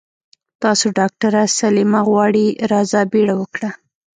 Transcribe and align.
تاسو 0.63 0.87
ډاکټره 0.99 1.41
سليمه 1.59 1.99
غواړي 2.07 2.45
راځه 2.71 2.99
بيړه 3.11 3.35
وکړه. 3.41 3.69